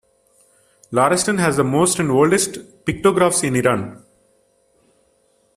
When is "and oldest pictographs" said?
1.99-3.43